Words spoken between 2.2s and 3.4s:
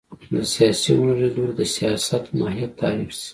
ماهیت تعریف شي